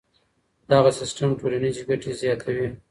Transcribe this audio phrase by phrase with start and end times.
[0.71, 2.67] دغه سیستم ټولنیزې ګټې زیاتوي.